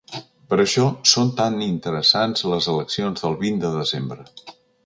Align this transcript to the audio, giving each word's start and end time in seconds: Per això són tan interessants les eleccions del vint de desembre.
Per 0.53 0.57
això 0.63 0.85
són 1.11 1.29
tan 1.41 1.59
interessants 1.67 2.47
les 2.55 2.71
eleccions 2.75 3.27
del 3.27 3.41
vint 3.47 3.65
de 3.67 3.75
desembre. 3.79 4.31